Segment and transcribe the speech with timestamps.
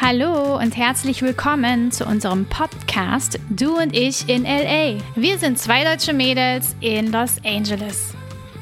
[0.00, 5.00] Hallo und herzlich willkommen zu unserem Podcast Du und ich in LA.
[5.16, 8.14] Wir sind zwei deutsche Mädels in Los Angeles.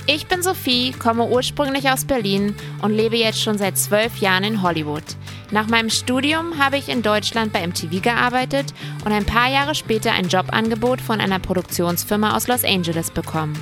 [0.07, 4.63] Ich bin Sophie, komme ursprünglich aus Berlin und lebe jetzt schon seit zwölf Jahren in
[4.63, 5.05] Hollywood.
[5.51, 8.73] Nach meinem Studium habe ich in Deutschland bei MTV gearbeitet
[9.05, 13.61] und ein paar Jahre später ein Jobangebot von einer Produktionsfirma aus Los Angeles bekommen.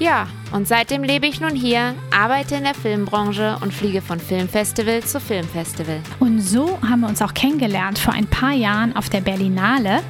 [0.00, 5.04] Ja, und seitdem lebe ich nun hier, arbeite in der Filmbranche und fliege von Filmfestival
[5.04, 6.00] zu Filmfestival.
[6.18, 10.00] Und so haben wir uns auch kennengelernt vor ein paar Jahren auf der Berlinale.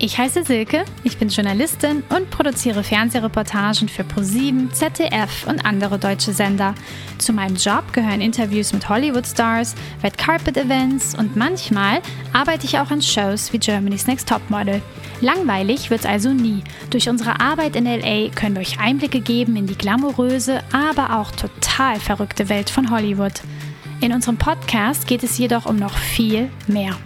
[0.00, 6.32] Ich heiße Silke, ich bin Journalistin und produziere Fernsehreportagen für ProSieben, ZDF und andere deutsche
[6.32, 6.76] Sender.
[7.18, 12.00] Zu meinem Job gehören Interviews mit Hollywood-Stars, Red Carpet-Events und manchmal
[12.32, 14.82] arbeite ich auch an Shows wie Germany's Next Topmodel.
[15.20, 16.62] Langweilig wird's also nie.
[16.90, 21.32] Durch unsere Arbeit in LA können wir euch Einblicke geben in die glamouröse, aber auch
[21.32, 23.42] total verrückte Welt von Hollywood.
[24.00, 26.96] In unserem Podcast geht es jedoch um noch viel mehr.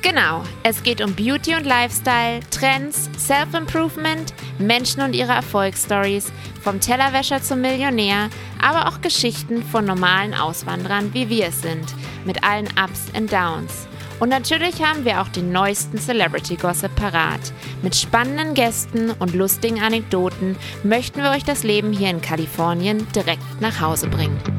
[0.00, 6.30] Genau, es geht um Beauty und Lifestyle, Trends, Self-Improvement, Menschen und ihre Erfolgsstories,
[6.62, 8.30] vom Tellerwäscher zum Millionär,
[8.62, 11.86] aber auch Geschichten von normalen Auswanderern, wie wir es sind,
[12.24, 13.88] mit allen Ups und Downs.
[14.20, 17.52] Und natürlich haben wir auch den neuesten Celebrity Gossip parat.
[17.82, 23.60] Mit spannenden Gästen und lustigen Anekdoten möchten wir euch das Leben hier in Kalifornien direkt
[23.60, 24.57] nach Hause bringen.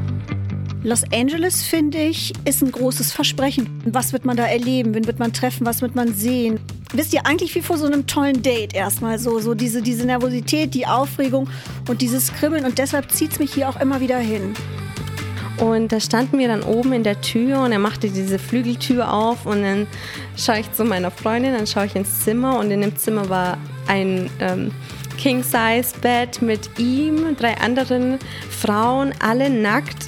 [0.82, 3.82] Los Angeles, finde ich, ist ein großes Versprechen.
[3.84, 4.94] Was wird man da erleben?
[4.94, 5.66] Wen wird man treffen?
[5.66, 6.58] Was wird man sehen?
[6.94, 10.72] Wisst ihr, eigentlich wie vor so einem tollen Date erstmal so, so diese, diese Nervosität,
[10.72, 11.50] die Aufregung
[11.86, 12.64] und dieses Kribbeln.
[12.64, 14.54] Und deshalb zieht es mich hier auch immer wieder hin.
[15.58, 19.44] Und da standen wir dann oben in der Tür und er machte diese Flügeltür auf
[19.44, 19.86] und dann
[20.34, 23.58] schaue ich zu meiner Freundin, dann schaue ich ins Zimmer und in dem Zimmer war
[23.86, 24.70] ein ähm,
[25.18, 30.06] King-Size-Bett mit ihm, drei anderen Frauen, alle nackt.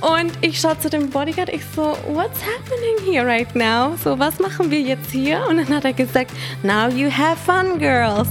[0.00, 3.96] Und ich schaue zu dem Bodyguard, ich so, what's happening here right now?
[4.02, 5.44] So, was machen wir jetzt hier?
[5.48, 6.30] Und dann hat er gesagt,
[6.62, 8.28] now you have fun, girls.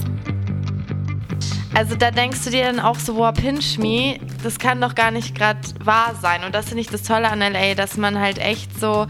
[1.74, 5.12] Also da denkst du dir dann auch so, wow, pinch me, das kann doch gar
[5.12, 6.46] nicht gerade wahr sein.
[6.46, 9.08] Und das finde ich das Tolle an LA, dass man halt echt so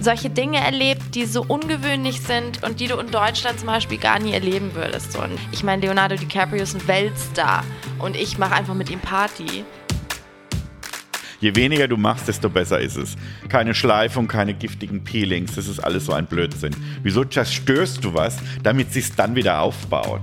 [0.00, 4.18] solche Dinge erlebt, die so ungewöhnlich sind und die du in Deutschland zum Beispiel gar
[4.18, 5.16] nie erleben würdest.
[5.16, 7.64] Und ich meine, Leonardo DiCaprio ist ein Weltstar
[7.98, 9.64] und ich mache einfach mit ihm Party.
[11.44, 13.16] Je weniger du machst, desto besser ist es.
[13.50, 16.74] Keine Schleifung, keine giftigen Peelings, das ist alles so ein Blödsinn.
[17.02, 20.22] Wieso zerstörst du was, damit sich dann wieder aufbaut?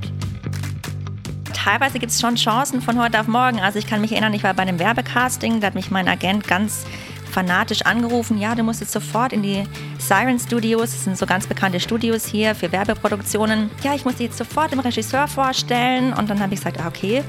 [1.54, 3.60] teilweise gibt es schon Chancen von heute auf morgen.
[3.60, 6.48] Also ich kann mich erinnern, ich war bei einem Werbecasting, da hat mich mein Agent
[6.48, 6.88] ganz
[7.32, 9.64] fanatisch angerufen, ja, du musst jetzt sofort in die
[10.00, 13.70] Siren Studios, das sind so ganz bekannte Studios hier für Werbeproduktionen.
[13.84, 16.88] Ja, ich muss dich jetzt sofort dem Regisseur vorstellen und dann habe ich gesagt, ah,
[16.88, 17.24] okay.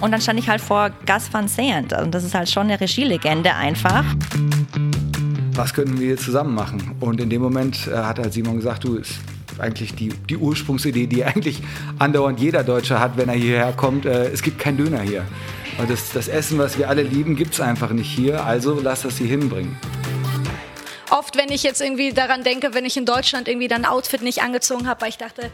[0.00, 1.92] Und dann stand ich halt vor Gus Van Sant.
[1.92, 4.04] Und das ist halt schon eine Regielegende einfach.
[5.52, 6.94] Was könnten wir zusammen machen?
[7.00, 9.18] Und in dem Moment äh, hat halt Simon gesagt, du, ist
[9.58, 11.62] eigentlich die, die Ursprungsidee, die eigentlich
[11.98, 14.04] andauernd jeder Deutsche hat, wenn er hierher kommt.
[14.04, 15.24] Äh, es gibt keinen Döner hier.
[15.78, 18.44] Und das, das Essen, was wir alle lieben, gibt es einfach nicht hier.
[18.44, 19.76] Also lass das hier hinbringen
[21.10, 24.22] oft, wenn ich jetzt irgendwie daran denke, wenn ich in Deutschland irgendwie dann ein Outfit
[24.22, 25.50] nicht angezogen habe, weil ich dachte,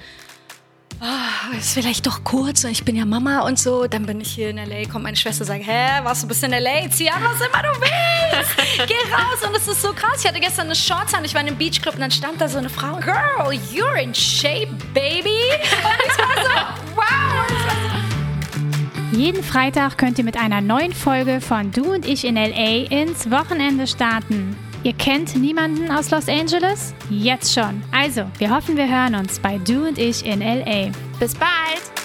[1.03, 3.87] oh, ist vielleicht doch kurz, ich bin ja Mama und so.
[3.87, 6.43] Dann bin ich hier in L.A., kommt meine Schwester und sagt, hä, warst du bist
[6.45, 8.87] in L.A., zieh an, was immer du willst.
[8.87, 10.21] Geh raus und es ist so krass.
[10.21, 12.49] Ich hatte gestern eine Shorts an, ich war in einem Beachclub und dann stand da
[12.49, 15.41] so eine Frau, Girl, you're in shape, baby.
[15.83, 16.51] Und ich war so,
[16.95, 17.03] wow.
[19.13, 23.31] Jeden Freitag könnt ihr mit einer neuen Folge von Du und ich in LA ins
[23.31, 24.57] Wochenende starten.
[24.85, 26.93] Ihr kennt niemanden aus Los Angeles?
[27.09, 27.83] Jetzt schon.
[27.93, 30.91] Also, wir hoffen, wir hören uns bei Du und ich in LA.
[31.21, 32.02] Bis bald!